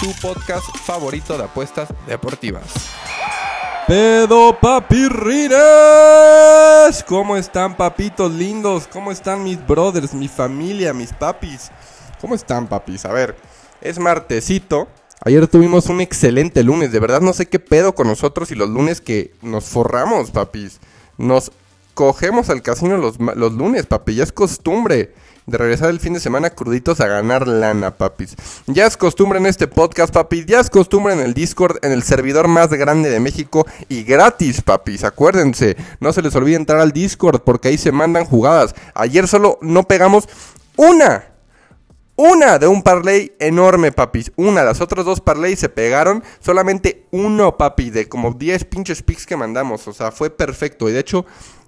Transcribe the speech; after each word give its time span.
tu 0.00 0.12
podcast 0.20 0.66
favorito 0.84 1.38
de 1.38 1.44
apuestas 1.44 1.88
deportivas. 2.06 2.64
Pedo 3.86 4.58
papirrines. 4.60 5.56
¿Cómo 7.06 7.36
están 7.36 7.76
papitos 7.76 8.32
lindos? 8.32 8.86
¿Cómo 8.88 9.10
están 9.10 9.44
mis 9.44 9.64
brothers, 9.66 10.12
mi 10.12 10.28
familia, 10.28 10.92
mis 10.92 11.12
papis? 11.12 11.70
¿Cómo 12.20 12.34
están 12.34 12.66
papis? 12.66 13.04
A 13.06 13.12
ver, 13.12 13.36
es 13.80 13.98
martesito. 13.98 14.88
Ayer 15.24 15.46
tuvimos 15.46 15.86
un 15.86 16.00
excelente 16.00 16.62
lunes. 16.62 16.92
De 16.92 17.00
verdad 17.00 17.20
no 17.20 17.32
sé 17.32 17.46
qué 17.46 17.58
pedo 17.58 17.94
con 17.94 18.06
nosotros 18.06 18.50
y 18.50 18.54
los 18.54 18.68
lunes 18.68 19.00
que 19.00 19.32
nos 19.40 19.64
forramos, 19.64 20.30
papis. 20.30 20.80
Nos 21.16 21.52
cogemos 21.96 22.50
al 22.50 22.60
casino 22.60 22.98
los, 22.98 23.18
lunes, 23.54 23.86
papi. 23.86 24.14
Ya 24.14 24.22
es 24.22 24.30
costumbre 24.30 25.14
de 25.46 25.58
regresar 25.58 25.88
el 25.88 25.98
fin 25.98 26.12
de 26.12 26.20
semana 26.20 26.50
cruditos 26.50 27.00
a 27.00 27.06
ganar 27.06 27.48
lana, 27.48 27.96
papis. 27.96 28.36
Ya 28.66 28.84
es 28.84 28.98
costumbre 28.98 29.38
en 29.38 29.46
este 29.46 29.66
podcast, 29.66 30.12
papis. 30.12 30.44
Ya 30.44 30.60
es 30.60 30.68
costumbre 30.68 31.14
en 31.14 31.20
el 31.20 31.32
Discord, 31.32 31.78
en 31.82 31.92
el 31.92 32.02
servidor 32.02 32.48
más 32.48 32.68
grande 32.68 33.08
de 33.08 33.18
México 33.18 33.66
y 33.88 34.02
gratis, 34.02 34.60
papis. 34.60 35.04
Acuérdense, 35.04 35.78
no 35.98 36.12
se 36.12 36.20
les 36.20 36.36
olvide 36.36 36.56
entrar 36.56 36.80
al 36.80 36.92
Discord 36.92 37.40
porque 37.40 37.68
ahí 37.68 37.78
se 37.78 37.92
mandan 37.92 38.26
jugadas. 38.26 38.74
Ayer 38.94 39.26
solo 39.26 39.58
no 39.62 39.84
pegamos 39.84 40.28
una. 40.76 41.24
Una 42.18 42.58
de 42.58 42.66
un 42.66 42.82
parlay 42.82 43.34
enorme, 43.38 43.90
papis. 43.90 44.32
Una. 44.36 44.64
Las 44.64 44.82
otras 44.82 45.06
dos 45.06 45.22
parlays 45.22 45.60
se 45.60 45.70
pegaron. 45.70 46.22
Solamente 46.40 47.06
uno, 47.10 47.56
papi. 47.56 47.88
De 47.88 48.06
como 48.06 48.32
10 48.32 48.64
pinches 48.66 49.02
picks 49.02 49.24
que 49.24 49.36
mandamos. 49.36 49.88
O 49.88 49.94
sea, 49.94 50.10
fue 50.10 50.30
perfecto. 50.30 50.88
Y 50.88 50.92
de 50.92 51.00
hecho, 51.00 51.26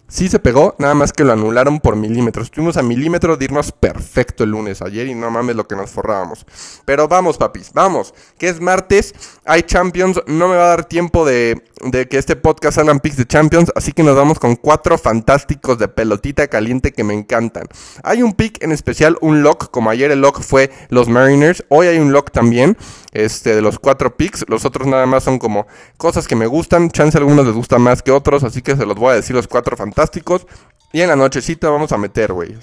sí 0.08 0.28
se 0.28 0.38
pegó. 0.38 0.74
Nada 0.78 0.94
más 0.94 1.12
que 1.12 1.22
lo 1.22 1.32
anularon 1.32 1.80
por 1.80 1.94
milímetros. 1.94 2.46
Estuvimos 2.46 2.76
a 2.76 2.82
milímetros 2.82 3.38
de 3.38 3.44
irnos 3.44 3.72
perfecto 3.72 4.44
el 4.44 4.50
lunes 4.50 4.82
ayer. 4.82 5.06
Y 5.06 5.14
no 5.14 5.30
mames 5.30 5.54
lo 5.54 5.68
que 5.68 5.76
nos 5.76 5.90
forrábamos. 5.90 6.46
Pero 6.84 7.06
vamos, 7.06 7.38
papis. 7.38 7.72
Vamos. 7.74 8.14
Que 8.38 8.48
es 8.48 8.60
martes. 8.60 9.14
Hay 9.44 9.62
Champions. 9.62 10.20
No 10.26 10.48
me 10.48 10.56
va 10.56 10.64
a 10.64 10.68
dar 10.68 10.84
tiempo 10.86 11.24
de, 11.24 11.62
de 11.84 12.08
que 12.08 12.18
este 12.18 12.34
podcast 12.36 12.76
salgan 12.76 13.00
picks 13.00 13.18
de 13.18 13.26
Champions. 13.26 13.70
Así 13.76 13.92
que 13.92 14.02
nos 14.02 14.16
vamos 14.16 14.38
con 14.38 14.56
cuatro 14.56 14.98
fantásticos 14.98 15.78
de 15.78 15.88
pelotita 15.88 16.48
caliente 16.48 16.92
que 16.92 17.04
me 17.04 17.14
encantan. 17.14 17.66
Hay 18.02 18.22
un 18.22 18.32
pick 18.32 18.62
en 18.62 18.72
especial, 18.72 19.18
un 19.20 19.42
lock. 19.42 19.70
Como 19.70 19.90
ayer 19.90 20.10
el 20.10 20.20
lock 20.20 20.40
fue 20.40 20.70
los 20.88 21.08
Mariners. 21.08 21.64
Hoy 21.68 21.86
hay 21.86 21.98
un 21.98 22.12
lock 22.12 22.30
también. 22.30 22.76
Este, 23.12 23.54
de 23.54 23.62
los 23.62 23.78
cuatro 23.78 24.16
picks. 24.16 24.44
Los 24.48 24.64
otros 24.64 24.88
nada 24.88 25.06
más 25.06 25.24
son 25.24 25.38
como 25.38 25.66
cosas 25.98 26.26
que 26.26 26.36
me 26.36 26.46
gustan. 26.46 26.90
Chance 26.90 27.18
algunos 27.18 27.44
les 27.44 27.54
gusta 27.54 27.78
más 27.78 28.02
que 28.02 28.10
otros. 28.10 28.42
Así 28.42 28.62
que 28.62 28.74
se 28.74 28.86
los 28.86 28.96
voy 28.96 29.12
a 29.12 29.14
decir 29.16 29.36
los 29.36 29.46
cuatro 29.46 29.76
fantásticos. 29.76 29.97
Y 30.92 31.00
en 31.00 31.08
la 31.08 31.16
nochecita 31.16 31.68
vamos 31.68 31.92
a 31.92 31.98
meter, 31.98 32.32
güey. 32.32 32.56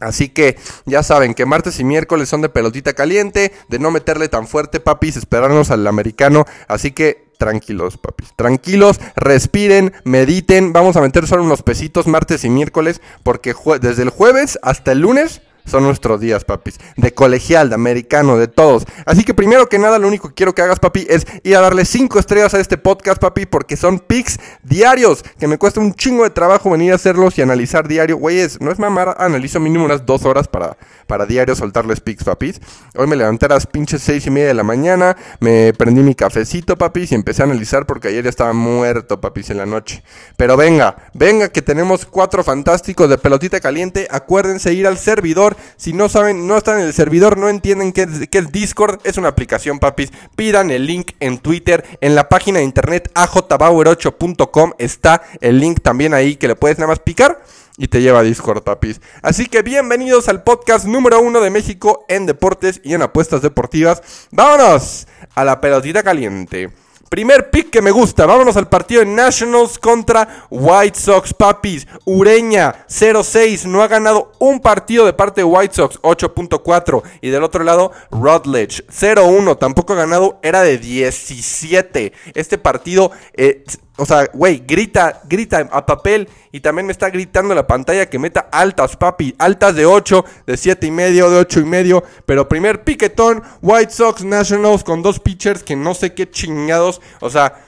Así 0.00 0.28
que 0.28 0.56
ya 0.84 1.02
saben 1.02 1.34
que 1.34 1.46
martes 1.46 1.78
y 1.78 1.84
miércoles 1.84 2.28
son 2.28 2.42
de 2.42 2.48
pelotita 2.48 2.92
caliente, 2.92 3.52
de 3.68 3.78
no 3.78 3.90
meterle 3.90 4.28
tan 4.28 4.48
fuerte, 4.48 4.80
papis, 4.80 5.16
esperarnos 5.16 5.70
al 5.70 5.86
americano. 5.86 6.44
Así 6.66 6.90
que 6.90 7.30
tranquilos, 7.38 7.98
papis. 7.98 8.32
Tranquilos, 8.36 9.00
respiren, 9.14 9.92
mediten. 10.04 10.72
Vamos 10.72 10.96
a 10.96 11.00
meter 11.00 11.26
solo 11.26 11.44
unos 11.44 11.62
pesitos 11.62 12.06
martes 12.06 12.44
y 12.44 12.50
miércoles, 12.50 13.00
porque 13.22 13.54
desde 13.80 14.02
el 14.02 14.10
jueves 14.10 14.58
hasta 14.62 14.92
el 14.92 15.00
lunes 15.00 15.42
son 15.66 15.84
nuestros 15.84 16.20
días, 16.20 16.44
papis. 16.44 16.78
De 16.96 17.14
colegial, 17.14 17.68
de 17.68 17.74
americano, 17.74 18.36
de 18.36 18.48
todos. 18.48 18.84
Así 19.06 19.24
que 19.24 19.34
primero 19.34 19.68
que 19.68 19.78
nada, 19.78 19.98
lo 19.98 20.08
único 20.08 20.28
que 20.28 20.34
quiero 20.34 20.54
que 20.54 20.62
hagas, 20.62 20.80
papi, 20.80 21.06
es 21.08 21.26
ir 21.42 21.56
a 21.56 21.60
darle 21.60 21.84
cinco 21.84 22.18
estrellas 22.18 22.54
a 22.54 22.60
este 22.60 22.78
podcast, 22.78 23.20
papi, 23.20 23.46
porque 23.46 23.76
son 23.76 23.98
pics 23.98 24.38
diarios. 24.62 25.24
Que 25.38 25.46
me 25.46 25.58
cuesta 25.58 25.80
un 25.80 25.94
chingo 25.94 26.24
de 26.24 26.30
trabajo 26.30 26.70
venir 26.70 26.92
a 26.92 26.96
hacerlos 26.96 27.38
y 27.38 27.42
analizar 27.42 27.88
diario. 27.88 28.16
Güeyes, 28.16 28.60
no 28.60 28.70
es 28.70 28.78
mamar, 28.78 29.16
analizo 29.18 29.60
mínimo 29.60 29.84
unas 29.84 30.04
dos 30.04 30.24
horas 30.24 30.48
para, 30.48 30.76
para 31.06 31.26
diario 31.26 31.54
soltarles 31.54 32.00
pics, 32.00 32.24
papis. 32.24 32.60
Hoy 32.96 33.06
me 33.06 33.16
levanté 33.16 33.46
a 33.46 33.50
las 33.50 33.66
pinches 33.66 34.02
seis 34.02 34.26
y 34.26 34.30
media 34.30 34.48
de 34.48 34.54
la 34.54 34.64
mañana, 34.64 35.16
me 35.40 35.72
prendí 35.72 36.02
mi 36.02 36.14
cafecito, 36.14 36.76
papis, 36.76 37.12
y 37.12 37.14
empecé 37.14 37.42
a 37.42 37.44
analizar 37.46 37.86
porque 37.86 38.08
ayer 38.08 38.24
ya 38.24 38.30
estaba 38.30 38.52
muerto, 38.52 39.20
papis, 39.20 39.50
en 39.50 39.58
la 39.58 39.66
noche. 39.66 40.02
Pero 40.36 40.56
venga, 40.56 40.96
venga, 41.14 41.48
que 41.48 41.62
tenemos 41.62 42.06
cuatro 42.06 42.44
fantásticos 42.44 43.08
de 43.08 43.18
pelotita 43.18 43.60
caliente. 43.60 44.08
Acuérdense 44.10 44.72
ir 44.72 44.86
al 44.86 44.98
servidor. 44.98 45.51
Si 45.76 45.92
no 45.92 46.08
saben, 46.08 46.46
no 46.46 46.56
están 46.56 46.80
en 46.80 46.86
el 46.86 46.92
servidor, 46.92 47.38
no 47.38 47.48
entienden 47.48 47.92
qué 47.92 48.02
es, 48.02 48.52
Discord, 48.52 49.00
es 49.04 49.16
una 49.16 49.28
aplicación, 49.28 49.78
papis. 49.78 50.12
Pidan 50.36 50.70
el 50.70 50.86
link 50.86 51.12
en 51.20 51.38
Twitter, 51.38 51.84
en 52.00 52.14
la 52.14 52.28
página 52.28 52.58
de 52.58 52.64
internet 52.64 53.10
ajbauer8.com 53.14 54.72
está 54.78 55.22
el 55.40 55.60
link 55.60 55.80
también 55.82 56.14
ahí 56.14 56.36
que 56.36 56.48
le 56.48 56.56
puedes 56.56 56.78
nada 56.78 56.88
más 56.88 57.00
picar 57.00 57.42
y 57.76 57.88
te 57.88 58.02
lleva 58.02 58.20
a 58.20 58.22
Discord, 58.22 58.62
papis. 58.62 59.00
Así 59.22 59.46
que 59.46 59.62
bienvenidos 59.62 60.28
al 60.28 60.42
podcast 60.42 60.84
número 60.84 61.20
uno 61.20 61.40
de 61.40 61.50
México 61.50 62.04
en 62.08 62.26
deportes 62.26 62.80
y 62.84 62.94
en 62.94 63.02
apuestas 63.02 63.42
deportivas. 63.42 64.02
Vámonos 64.30 65.06
a 65.34 65.44
la 65.44 65.60
pelotita 65.60 66.02
caliente. 66.02 66.70
Primer 67.12 67.50
pick 67.50 67.68
que 67.68 67.82
me 67.82 67.90
gusta. 67.90 68.24
Vámonos 68.24 68.56
al 68.56 68.70
partido 68.70 69.00
de 69.00 69.06
Nationals 69.06 69.78
contra 69.78 70.46
White 70.48 70.98
Sox, 70.98 71.34
papis. 71.34 71.86
Ureña 72.06 72.86
0-6. 72.88 73.66
No 73.66 73.82
ha 73.82 73.88
ganado 73.88 74.32
un 74.38 74.60
partido 74.60 75.04
de 75.04 75.12
parte 75.12 75.42
de 75.42 75.44
White 75.44 75.74
Sox 75.74 76.00
8.4. 76.00 77.02
Y 77.20 77.28
del 77.28 77.42
otro 77.42 77.64
lado, 77.64 77.92
Rutledge 78.10 78.86
0-1. 78.86 79.58
Tampoco 79.58 79.92
ha 79.92 79.96
ganado. 79.96 80.38
Era 80.42 80.62
de 80.62 80.78
17. 80.78 82.14
Este 82.32 82.56
partido, 82.56 83.10
eh, 83.34 83.62
o 83.96 84.06
sea, 84.06 84.26
güey, 84.32 84.62
grita, 84.66 85.20
grita 85.28 85.68
a 85.70 85.84
papel. 85.84 86.28
Y 86.50 86.60
también 86.60 86.86
me 86.86 86.92
está 86.92 87.10
gritando 87.10 87.54
la 87.54 87.66
pantalla 87.66 88.08
que 88.08 88.18
meta 88.18 88.48
altas, 88.50 88.96
papi. 88.96 89.34
Altas 89.38 89.74
de 89.74 89.86
8, 89.86 90.24
de 90.46 90.56
7 90.56 90.86
y 90.86 90.90
medio, 90.90 91.30
de 91.30 91.38
8 91.38 91.60
y 91.60 91.64
medio. 91.64 92.02
Pero 92.26 92.48
primer 92.48 92.84
piquetón, 92.84 93.42
White 93.60 93.92
Sox 93.92 94.24
Nationals 94.24 94.84
con 94.84 95.02
dos 95.02 95.20
pitchers 95.20 95.62
que 95.62 95.76
no 95.76 95.94
sé 95.94 96.14
qué 96.14 96.30
chingados. 96.30 97.00
O 97.20 97.30
sea, 97.30 97.64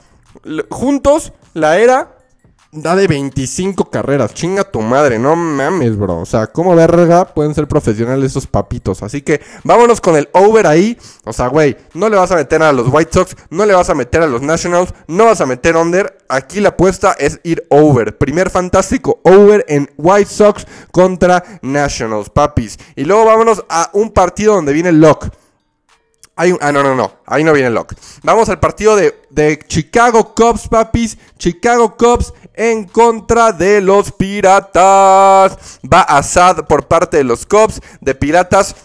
juntos 0.69 1.33
la 1.53 1.77
era 1.77 2.14
da 2.75 2.95
de 2.95 3.07
25 3.07 3.89
carreras. 3.89 4.33
Chinga 4.33 4.63
tu 4.63 4.81
madre, 4.81 5.17
no 5.17 5.35
mames, 5.35 5.97
bro. 5.97 6.19
O 6.19 6.25
sea, 6.25 6.47
como 6.47 6.75
verga 6.75 7.25
pueden 7.25 7.55
ser 7.55 7.67
profesionales 7.67 8.31
esos 8.31 8.47
papitos. 8.47 9.01
Así 9.03 9.21
que 9.21 9.41
vámonos 9.63 10.01
con 10.01 10.15
el 10.15 10.29
over 10.33 10.67
ahí. 10.67 10.97
O 11.23 11.33
sea, 11.33 11.47
güey, 11.47 11.77
no 11.93 12.09
le 12.09 12.17
vas 12.17 12.31
a 12.31 12.35
meter 12.35 12.61
a 12.63 12.71
los 12.73 12.87
White 12.89 13.11
Sox, 13.13 13.35
no 13.49 13.65
le 13.65 13.73
vas 13.73 13.89
a 13.89 13.95
meter 13.95 14.21
a 14.21 14.27
los 14.27 14.41
Nationals, 14.41 14.93
no 15.07 15.25
vas 15.25 15.41
a 15.41 15.45
meter 15.45 15.75
under. 15.77 16.17
Aquí 16.27 16.59
la 16.59 16.69
apuesta 16.69 17.13
es 17.13 17.39
ir 17.43 17.65
over. 17.69 18.17
Primer 18.17 18.49
fantástico 18.49 19.19
over 19.23 19.65
en 19.67 19.89
White 19.97 20.29
Sox 20.29 20.65
contra 20.91 21.43
Nationals, 21.61 22.29
papis. 22.29 22.77
Y 22.95 23.05
luego 23.05 23.25
vámonos 23.25 23.63
a 23.69 23.89
un 23.93 24.11
partido 24.11 24.55
donde 24.55 24.73
viene 24.73 24.91
lock. 24.91 25.27
Hay 26.37 26.51
un- 26.51 26.57
ah, 26.61 26.71
no, 26.73 26.83
no, 26.83 26.95
no. 26.95 27.13
Ahí 27.25 27.45
no 27.45 27.53
viene 27.53 27.69
Lock. 27.69 27.93
Vamos 28.23 28.49
al 28.49 28.59
partido 28.59 28.97
de, 28.97 29.15
de 29.29 29.57
Chicago 29.67 30.35
Cubs, 30.35 30.67
papis. 30.67 31.17
Chicago 31.37 31.95
Cubs 31.95 32.33
en 32.55 32.85
contra 32.85 33.51
de 33.51 33.81
los 33.81 34.11
Piratas. 34.11 35.79
Va 35.91 36.01
Assad 36.01 36.65
por 36.67 36.87
parte 36.87 37.17
de 37.17 37.23
los 37.23 37.45
Cubs. 37.45 37.81
De 38.01 38.15
Piratas. 38.15 38.75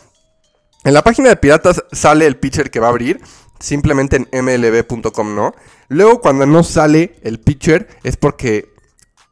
En 0.85 0.95
la 0.95 1.03
página 1.03 1.29
de 1.29 1.37
Piratas 1.37 1.85
sale 1.93 2.27
el 2.27 2.37
pitcher 2.37 2.71
que 2.71 2.81
va 2.81 2.89
a 2.89 2.91
abrir. 2.91 3.21
Simplemente 3.59 4.17
en 4.17 4.45
mlb.com 4.45 5.35
no. 5.35 5.55
Luego 5.89 6.21
cuando 6.21 6.47
no 6.47 6.63
sale 6.63 7.17
el 7.23 7.41
pitcher 7.41 7.89
es 8.05 8.17
porque 8.17 8.73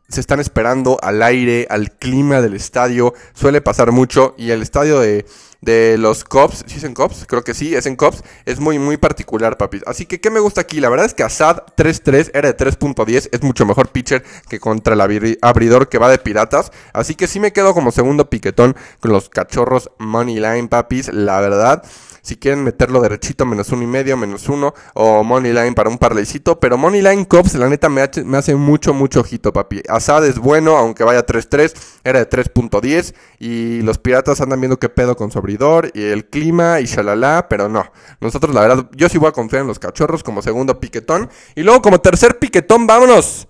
se 0.08 0.20
están 0.20 0.40
esperando 0.40 0.98
al 1.02 1.22
aire, 1.22 1.66
al 1.70 1.92
clima 1.92 2.40
del 2.40 2.54
estadio. 2.54 3.14
Suele 3.34 3.60
pasar 3.60 3.92
mucho. 3.92 4.34
Y 4.38 4.50
el 4.50 4.62
estadio 4.62 5.00
de, 5.00 5.26
de 5.60 5.96
los 5.98 6.22
Cubs, 6.24 6.64
¿sí 6.66 6.76
es 6.78 6.84
en 6.84 6.94
Cubs? 6.94 7.24
Creo 7.26 7.42
que 7.42 7.52
sí, 7.54 7.74
es 7.74 7.86
en 7.86 7.96
Cubs. 7.96 8.22
Es 8.44 8.60
muy, 8.60 8.78
muy 8.78 8.96
particular, 8.96 9.56
papi. 9.56 9.80
Así 9.86 10.06
que, 10.06 10.20
¿qué 10.20 10.30
me 10.30 10.40
gusta 10.40 10.60
aquí? 10.60 10.80
La 10.80 10.88
verdad 10.88 11.06
es 11.06 11.14
que 11.14 11.24
Assad 11.24 11.62
3-3 11.76 12.30
era 12.34 12.52
de 12.52 12.56
3.10. 12.56 13.28
Es 13.32 13.42
mucho 13.42 13.66
mejor 13.66 13.88
pitcher 13.88 14.22
que 14.48 14.60
contra 14.60 14.94
el 14.94 15.00
abri- 15.00 15.38
abridor 15.42 15.88
que 15.88 15.98
va 15.98 16.08
de 16.10 16.18
Piratas. 16.18 16.70
Así 16.92 17.14
que 17.14 17.26
sí 17.26 17.40
me 17.40 17.52
quedo 17.52 17.74
como 17.74 17.90
segundo 17.90 18.30
piquetón 18.30 18.76
con 19.00 19.12
los 19.12 19.28
cachorros 19.28 19.90
Money 19.98 20.36
Line, 20.36 20.68
papis. 20.68 21.12
La 21.12 21.40
verdad. 21.40 21.82
Si 22.28 22.36
quieren 22.36 22.62
meterlo 22.62 23.00
derechito, 23.00 23.46
menos 23.46 23.70
uno 23.70 23.84
y 23.84 23.86
medio, 23.86 24.14
menos 24.18 24.50
uno, 24.50 24.74
o 24.92 25.24
money 25.24 25.50
line 25.54 25.72
para 25.72 25.88
un 25.88 25.96
parlaycito. 25.96 26.60
Pero 26.60 26.76
money 26.76 27.00
line 27.00 27.26
Cops, 27.26 27.54
la 27.54 27.70
neta, 27.70 27.88
me, 27.88 28.02
hace 28.02 28.54
mucho, 28.54 28.92
mucho 28.92 29.20
ojito, 29.20 29.50
papi. 29.50 29.82
Asad 29.88 30.26
es 30.26 30.38
bueno, 30.38 30.76
aunque 30.76 31.04
vaya 31.04 31.24
3-3, 31.24 31.74
era 32.04 32.18
de 32.18 32.28
3.10. 32.28 33.14
Y 33.38 33.80
los 33.80 33.96
piratas 33.96 34.42
andan 34.42 34.60
viendo 34.60 34.78
qué 34.78 34.90
pedo 34.90 35.16
con 35.16 35.30
su 35.30 35.38
abridor 35.38 35.90
y 35.94 36.04
el 36.04 36.26
clima 36.26 36.80
y 36.80 36.84
shalala, 36.84 37.46
pero 37.48 37.70
no. 37.70 37.90
Nosotros, 38.20 38.54
la 38.54 38.60
verdad, 38.60 38.90
yo 38.94 39.08
sí 39.08 39.16
voy 39.16 39.30
a 39.30 39.32
confiar 39.32 39.62
en 39.62 39.68
los 39.68 39.78
cachorros 39.78 40.22
como 40.22 40.42
segundo 40.42 40.80
piquetón. 40.80 41.30
Y 41.54 41.62
luego, 41.62 41.80
como 41.80 42.02
tercer 42.02 42.38
piquetón, 42.38 42.86
vámonos 42.86 43.48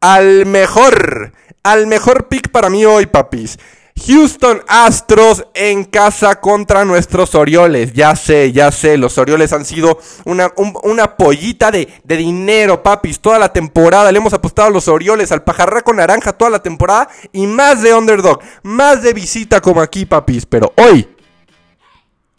al 0.00 0.46
mejor, 0.46 1.32
al 1.62 1.86
mejor 1.86 2.26
pick 2.26 2.50
para 2.50 2.70
mí 2.70 2.84
hoy, 2.84 3.06
papis. 3.06 3.56
Houston 4.04 4.62
Astros 4.68 5.46
en 5.54 5.84
casa 5.84 6.40
contra 6.40 6.84
nuestros 6.84 7.34
Orioles. 7.34 7.92
Ya 7.92 8.14
sé, 8.14 8.52
ya 8.52 8.70
sé, 8.70 8.96
los 8.98 9.18
Orioles 9.18 9.52
han 9.52 9.64
sido 9.64 9.98
una, 10.24 10.52
una 10.82 11.16
pollita 11.16 11.70
de, 11.70 11.88
de, 12.04 12.16
dinero, 12.16 12.82
papis, 12.82 13.20
toda 13.20 13.38
la 13.38 13.52
temporada. 13.52 14.12
Le 14.12 14.18
hemos 14.18 14.34
apostado 14.34 14.68
a 14.68 14.70
los 14.70 14.86
Orioles, 14.88 15.32
al 15.32 15.42
pajarraco 15.42 15.92
naranja 15.92 16.32
toda 16.34 16.50
la 16.50 16.62
temporada 16.62 17.08
y 17.32 17.46
más 17.46 17.82
de 17.82 17.94
underdog, 17.94 18.40
más 18.62 19.02
de 19.02 19.12
visita 19.12 19.60
como 19.60 19.80
aquí, 19.80 20.04
papis. 20.04 20.46
Pero 20.46 20.72
hoy 20.76 21.08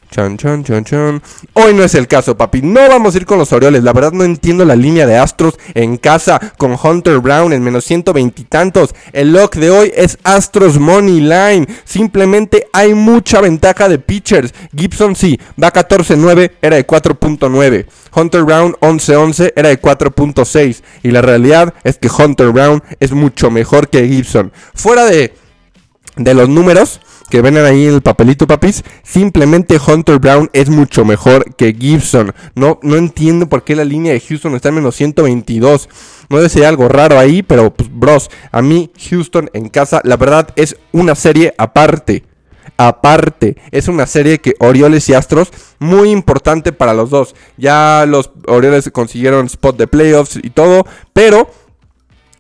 Chan, 0.10 0.38
chan, 0.38 0.64
chan, 0.64 0.86
chan. 0.86 1.22
Hoy 1.54 1.74
no 1.74 1.84
es 1.84 1.94
el 1.94 2.08
caso, 2.08 2.38
papi. 2.38 2.62
No 2.62 2.88
vamos 2.88 3.14
a 3.14 3.18
ir 3.18 3.26
con 3.26 3.38
los 3.38 3.52
Orioles. 3.52 3.84
La 3.84 3.92
verdad 3.92 4.14
no 4.14 4.24
entiendo 4.24 4.64
la 4.64 4.76
línea 4.76 5.06
de 5.06 5.18
Astros 5.18 5.60
en 5.74 5.98
casa 5.98 6.40
con 6.58 6.78
Hunter 6.82 7.20
Brown 7.20 7.52
en 7.52 7.62
menos 7.62 7.84
120 7.86 8.42
y 8.42 8.46
tantos. 8.46 8.96
El 9.12 9.34
lock 9.34 9.56
de 9.56 9.70
hoy 9.70 9.92
es 9.96 10.18
Astros 10.24 10.80
Money 10.80 11.20
Line. 11.20 11.68
Simplemente 11.84 12.68
hay 12.72 12.94
mucha 12.94 13.42
ventaja 13.42 13.90
de 13.90 14.00
pitchers. 14.00 14.54
Gibson 14.76 15.16
sí, 15.16 15.40
va 15.62 15.74
14-9, 15.74 16.52
era 16.62 16.78
de 16.78 16.88
4.9. 16.88 17.86
Hunter 18.16 18.44
Brown 18.44 18.76
11-11, 18.80 19.54
era 19.56 19.70
de 19.70 19.82
4.6. 19.82 20.84
Y 21.04 21.12
la 21.12 21.22
realidad 21.22 21.74
es 21.84 21.98
que 21.98 22.10
Hunter 22.10 22.52
Brown 22.52 22.82
es 23.00 23.12
mucho 23.12 23.52
mejor 23.52 23.90
que 23.90 24.08
Gibson. 24.08 24.54
Fuera 24.74 25.04
de, 25.06 25.34
de 26.16 26.34
los 26.34 26.48
números 26.48 27.02
que 27.30 27.42
ven 27.42 27.58
ahí 27.58 27.88
en 27.88 27.96
el 27.96 28.02
papelito, 28.02 28.48
papis, 28.48 28.84
simplemente 29.04 29.80
Hunter 29.86 30.20
Brown 30.20 30.50
es 30.54 30.70
mucho 30.70 31.06
mejor 31.06 31.56
que 31.56 31.74
Gibson. 31.74 32.34
No, 32.56 32.80
no 32.84 32.96
entiendo 32.96 33.48
por 33.48 33.64
qué 33.64 33.76
la 33.76 33.86
línea 33.86 34.14
de 34.14 34.20
Houston 34.20 34.56
está 34.56 34.70
en 34.70 34.76
menos 34.76 34.96
122. 34.96 35.90
No 36.30 36.38
debe 36.38 36.50
ser 36.50 36.66
algo 36.66 36.88
raro 36.88 37.20
ahí, 37.20 37.44
pero 37.44 37.74
pues, 37.74 37.90
bros, 37.92 38.30
a 38.52 38.62
mí 38.62 38.92
Houston 39.10 39.50
en 39.54 39.70
casa, 39.70 40.02
la 40.04 40.18
verdad 40.18 40.50
es 40.56 40.78
una 40.92 41.16
serie 41.16 41.54
aparte. 41.58 42.24
Aparte, 42.80 43.58
es 43.72 43.88
una 43.88 44.06
serie 44.06 44.40
que 44.40 44.54
Orioles 44.60 45.10
y 45.10 45.14
Astros, 45.14 45.52
muy 45.80 46.12
importante 46.12 46.72
para 46.72 46.94
los 46.94 47.10
dos. 47.10 47.34
Ya 47.58 48.06
los 48.08 48.30
Orioles 48.46 48.90
consiguieron 48.92 49.48
spot 49.48 49.78
de 49.78 49.88
playoffs 49.88 50.38
y 50.42 50.52
todo, 50.52 50.86
pero 51.12 51.50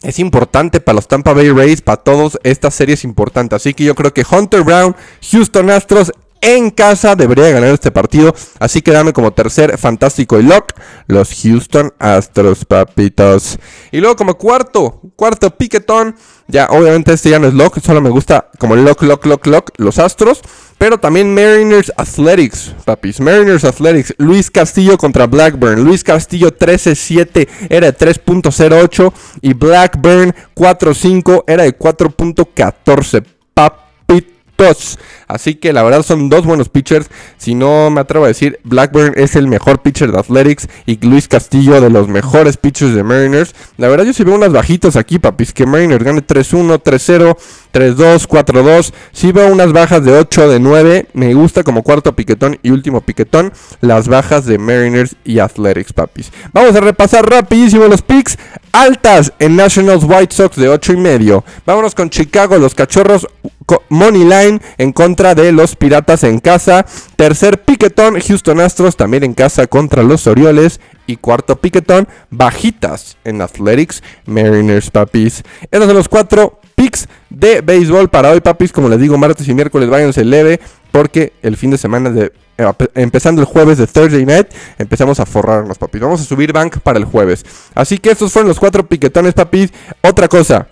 es 0.03 0.19
importante 0.19 0.79
para 0.79 0.95
los 0.95 1.07
Tampa 1.07 1.33
Bay 1.33 1.49
Rays, 1.49 1.81
para 1.81 1.97
todos, 1.97 2.39
esta 2.43 2.71
serie 2.71 2.93
es 2.93 3.03
importante. 3.03 3.55
Así 3.55 3.73
que 3.73 3.83
yo 3.83 3.95
creo 3.95 4.13
que 4.13 4.25
Hunter 4.29 4.63
Brown, 4.63 4.95
Houston 5.31 5.69
Astros 5.69 6.11
en 6.41 6.69
casa 6.69 7.15
debería 7.15 7.49
ganar 7.51 7.69
este 7.69 7.91
partido. 7.91 8.33
Así 8.59 8.81
que 8.81 8.91
dame 8.91 9.13
como 9.13 9.31
tercer 9.31 9.77
fantástico 9.77 10.39
y 10.39 10.43
lock 10.43 10.73
los 11.07 11.29
Houston 11.41 11.93
Astros, 11.99 12.65
papitos. 12.65 13.57
Y 13.91 13.99
luego 13.99 14.15
como 14.15 14.37
cuarto, 14.37 15.01
cuarto 15.15 15.51
piquetón. 15.51 16.15
Ya, 16.47 16.67
obviamente 16.67 17.13
este 17.13 17.29
ya 17.29 17.39
no 17.39 17.47
es 17.47 17.53
lock, 17.53 17.79
solo 17.81 17.99
me 17.99 18.09
gusta 18.09 18.49
como 18.57 18.75
lock, 18.75 19.01
lock, 19.03 19.25
lock, 19.25 19.47
lock, 19.47 19.71
los 19.77 19.99
Astros. 19.99 20.41
Pero 20.77 20.99
también 20.99 21.33
Mariners 21.33 21.91
Athletics, 21.97 22.75
papis. 22.85 23.19
Mariners 23.19 23.63
Athletics. 23.63 24.13
Luis 24.17 24.51
Castillo 24.51 24.97
contra 24.97 25.25
Blackburn. 25.25 25.83
Luis 25.83 26.03
Castillo 26.03 26.55
13-7 26.55 27.47
era 27.69 27.91
de 27.91 27.97
3.08. 27.97 29.11
Y 29.41 29.53
Blackburn 29.53 30.35
4-5 30.55 31.43
era 31.47 31.63
de 31.63 31.77
4.14. 31.77 33.25
Papitos. 33.55 34.99
Así 35.27 35.55
que 35.55 35.73
la 35.73 35.83
verdad 35.83 36.03
son 36.03 36.29
dos 36.29 36.45
buenos 36.45 36.69
pitchers. 36.69 37.09
Si 37.37 37.53
no 37.53 37.89
me 37.89 38.01
atrevo 38.01 38.25
a 38.25 38.29
decir, 38.29 38.59
Blackburn 38.63 39.13
es 39.17 39.35
el 39.35 39.47
mejor 39.47 39.81
pitcher 39.81 40.11
de 40.11 40.19
Athletics 40.19 40.67
y 40.85 40.97
Luis 41.05 41.27
Castillo 41.27 41.81
de 41.81 41.89
los 41.89 42.07
mejores 42.07 42.57
pitchers 42.57 42.95
de 42.95 43.03
Mariners. 43.03 43.53
La 43.77 43.89
verdad 43.89 44.05
yo 44.05 44.13
sí 44.13 44.23
veo 44.23 44.35
unas 44.35 44.53
bajitas 44.53 44.95
aquí, 44.95 45.19
papis. 45.19 45.53
Que 45.53 45.65
Mariners 45.65 46.03
gane 46.03 46.25
3-1, 46.25 46.81
3-0, 46.81 47.37
3-2, 47.73 48.27
4-2. 48.27 48.93
Sí 49.11 49.31
veo 49.31 49.51
unas 49.51 49.73
bajas 49.73 50.03
de 50.03 50.11
8, 50.11 50.49
de 50.49 50.59
9. 50.59 51.07
Me 51.13 51.33
gusta 51.33 51.63
como 51.63 51.83
cuarto 51.83 52.15
piquetón 52.15 52.59
y 52.63 52.71
último 52.71 53.01
piquetón 53.01 53.51
las 53.81 54.07
bajas 54.07 54.45
de 54.45 54.57
Mariners 54.57 55.15
y 55.23 55.39
Athletics, 55.39 55.93
papis. 55.93 56.31
Vamos 56.53 56.75
a 56.75 56.81
repasar 56.81 57.29
rapidísimo 57.29 57.87
los 57.87 58.01
picks. 58.01 58.37
Altas 58.71 59.33
en 59.39 59.55
Nationals 59.55 60.03
White 60.03 60.35
Sox 60.35 60.55
de 60.55 60.69
8 60.69 60.93
y 60.93 60.97
medio. 60.97 61.43
Vámonos 61.65 61.95
con 61.95 62.09
Chicago, 62.09 62.57
los 62.57 62.75
cachorros 62.75 63.27
Money 63.89 64.23
Line 64.23 64.61
en 64.77 64.93
contra 64.93 65.35
de 65.35 65.51
los 65.51 65.75
Piratas 65.75 66.23
en 66.23 66.39
casa. 66.39 66.85
Tercer 67.15 67.63
piquetón, 67.63 68.19
Houston 68.19 68.61
Astros 68.61 68.95
también 68.95 69.23
en 69.23 69.33
casa 69.33 69.67
contra 69.67 70.03
los 70.03 70.27
Orioles. 70.27 70.79
Y 71.05 71.17
cuarto 71.17 71.55
piquetón, 71.55 72.07
bajitas 72.29 73.17
en 73.23 73.41
Athletics, 73.41 74.03
Mariners, 74.25 74.91
papis. 74.91 75.43
Esos 75.71 75.87
son 75.87 75.95
los 75.95 76.09
cuatro 76.09 76.59
de 77.29 77.61
béisbol 77.61 78.09
para 78.09 78.31
hoy, 78.31 78.41
papis. 78.41 78.71
Como 78.71 78.89
les 78.89 78.99
digo, 78.99 79.17
martes 79.17 79.47
y 79.47 79.53
miércoles 79.53 79.89
váyanse 79.89 80.23
leve 80.23 80.59
porque 80.91 81.33
el 81.41 81.57
fin 81.57 81.71
de 81.71 81.77
semana 81.77 82.09
de 82.09 82.31
eh, 82.57 82.65
empezando 82.95 83.41
el 83.41 83.45
jueves 83.45 83.77
de 83.77 83.85
Thursday 83.85 84.25
Night, 84.25 84.47
empezamos 84.79 85.19
a 85.19 85.25
forrarnos, 85.25 85.77
papis. 85.77 86.01
Vamos 86.01 86.21
a 86.21 86.23
subir 86.23 86.51
bank 86.51 86.79
para 86.79 86.97
el 86.97 87.05
jueves. 87.05 87.45
Así 87.75 87.99
que 87.99 88.09
estos 88.09 88.31
fueron 88.31 88.49
los 88.49 88.59
cuatro 88.59 88.87
piquetones, 88.87 89.33
papis. 89.33 89.71
Otra 90.01 90.27
cosa, 90.27 90.67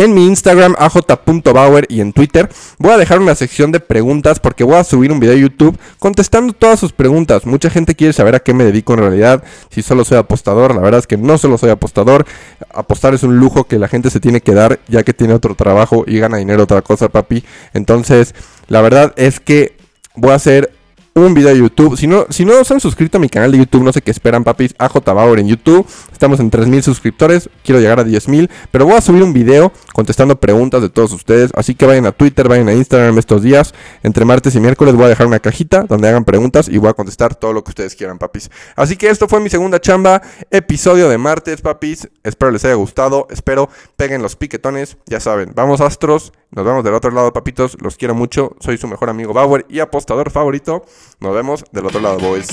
en 0.00 0.14
mi 0.14 0.26
Instagram, 0.26 0.74
aj.bauer 0.78 1.84
y 1.90 2.00
en 2.00 2.14
Twitter 2.14 2.48
voy 2.78 2.92
a 2.92 2.96
dejar 2.96 3.20
una 3.20 3.34
sección 3.34 3.70
de 3.70 3.80
preguntas 3.80 4.40
porque 4.40 4.64
voy 4.64 4.76
a 4.76 4.84
subir 4.84 5.12
un 5.12 5.20
video 5.20 5.34
a 5.34 5.38
YouTube 5.38 5.78
contestando 5.98 6.54
todas 6.54 6.80
sus 6.80 6.92
preguntas. 6.92 7.44
Mucha 7.44 7.68
gente 7.68 7.94
quiere 7.94 8.14
saber 8.14 8.34
a 8.34 8.40
qué 8.40 8.54
me 8.54 8.64
dedico 8.64 8.94
en 8.94 9.00
realidad, 9.00 9.44
si 9.68 9.82
solo 9.82 10.06
soy 10.06 10.16
apostador. 10.16 10.74
La 10.74 10.80
verdad 10.80 11.00
es 11.00 11.06
que 11.06 11.18
no 11.18 11.36
solo 11.36 11.58
soy 11.58 11.68
apostador. 11.68 12.24
Apostar 12.72 13.12
es 13.12 13.24
un 13.24 13.36
lujo 13.36 13.64
que 13.64 13.78
la 13.78 13.88
gente 13.88 14.08
se 14.08 14.20
tiene 14.20 14.40
que 14.40 14.54
dar 14.54 14.80
ya 14.88 15.02
que 15.02 15.12
tiene 15.12 15.34
otro 15.34 15.54
trabajo 15.54 16.04
y 16.06 16.18
gana 16.18 16.38
dinero 16.38 16.62
otra 16.62 16.80
cosa, 16.80 17.10
papi. 17.10 17.44
Entonces, 17.74 18.34
la 18.68 18.80
verdad 18.80 19.12
es 19.16 19.38
que 19.38 19.76
voy 20.14 20.30
a 20.30 20.36
hacer 20.36 20.72
un 21.14 21.34
video 21.34 21.50
de 21.50 21.58
YouTube. 21.58 21.96
Si 21.96 22.06
no, 22.06 22.26
si 22.30 22.44
no 22.44 22.62
se 22.64 22.74
han 22.74 22.80
suscrito 22.80 23.18
a 23.18 23.20
mi 23.20 23.28
canal 23.28 23.50
de 23.52 23.58
YouTube, 23.58 23.82
no 23.82 23.92
sé 23.92 24.00
qué 24.00 24.10
esperan, 24.10 24.44
papis. 24.44 24.74
AJ 24.78 25.04
Bauer 25.04 25.40
en 25.40 25.48
YouTube. 25.48 25.86
Estamos 26.12 26.40
en 26.40 26.50
3000 26.50 26.82
suscriptores. 26.82 27.50
Quiero 27.64 27.80
llegar 27.80 27.98
a 28.00 28.04
10000. 28.04 28.50
Pero 28.70 28.86
voy 28.86 28.94
a 28.94 29.00
subir 29.00 29.22
un 29.22 29.32
video 29.32 29.72
contestando 29.92 30.36
preguntas 30.38 30.82
de 30.82 30.88
todos 30.88 31.12
ustedes. 31.12 31.50
Así 31.54 31.74
que 31.74 31.86
vayan 31.86 32.06
a 32.06 32.12
Twitter, 32.12 32.48
vayan 32.48 32.68
a 32.68 32.72
Instagram 32.72 33.18
estos 33.18 33.42
días. 33.42 33.74
Entre 34.02 34.24
martes 34.24 34.54
y 34.54 34.60
miércoles 34.60 34.94
voy 34.94 35.06
a 35.06 35.08
dejar 35.08 35.26
una 35.26 35.40
cajita 35.40 35.82
donde 35.82 36.08
hagan 36.08 36.24
preguntas 36.24 36.68
y 36.68 36.78
voy 36.78 36.90
a 36.90 36.94
contestar 36.94 37.34
todo 37.34 37.52
lo 37.52 37.64
que 37.64 37.70
ustedes 37.70 37.94
quieran, 37.94 38.18
papis. 38.18 38.50
Así 38.76 38.96
que 38.96 39.08
esto 39.08 39.28
fue 39.28 39.40
mi 39.40 39.50
segunda 39.50 39.80
chamba. 39.80 40.22
Episodio 40.50 41.08
de 41.08 41.18
martes, 41.18 41.60
papis. 41.60 42.08
Espero 42.22 42.52
les 42.52 42.64
haya 42.64 42.74
gustado. 42.74 43.26
Espero 43.30 43.68
peguen 43.96 44.22
los 44.22 44.36
piquetones. 44.36 44.96
Ya 45.06 45.20
saben, 45.20 45.52
vamos 45.54 45.80
astros. 45.80 46.32
Nos 46.52 46.64
vemos 46.64 46.82
del 46.82 46.94
otro 46.94 47.10
lado, 47.10 47.32
papitos. 47.32 47.76
Los 47.80 47.96
quiero 47.96 48.14
mucho. 48.14 48.56
Soy 48.60 48.76
su 48.76 48.88
mejor 48.88 49.08
amigo 49.08 49.32
Bauer 49.32 49.66
y 49.68 49.80
apostador 49.80 50.30
favorito. 50.30 50.84
Nos 51.20 51.34
vemos 51.34 51.64
del 51.72 51.86
otro 51.86 52.00
lado, 52.00 52.18
boys. 52.18 52.48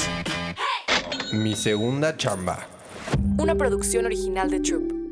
Mi 1.34 1.56
segunda 1.56 2.18
chamba. 2.18 2.68
Una 3.38 3.56
producción 3.56 4.06
original 4.06 4.50
de 4.50 4.60
Troop. 4.60 5.07